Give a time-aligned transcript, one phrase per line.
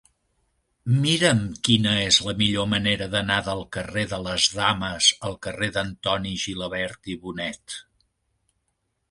[1.01, 6.35] Mira'm quina és la millor manera d'anar del carrer de les Dames al carrer d'Antoni
[6.47, 7.79] Gilabert i Bonet.